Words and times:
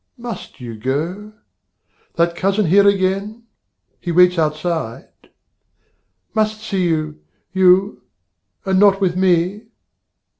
Must 0.17 0.59
you 0.59 0.75
go? 0.77 1.31
That 2.15 2.35
Cousin 2.35 2.65
here 2.65 2.87
again? 2.87 3.43
he 3.99 4.11
waits 4.11 4.39
outside? 4.39 5.07
Must 6.33 6.59
see 6.59 6.87
you 6.87 7.19
you, 7.53 8.01
and 8.65 8.79
not 8.79 8.99
with 8.99 9.15
me? 9.15 9.65